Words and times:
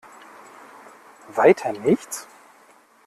Weiter 1.29 1.73
nichts? 1.73 2.25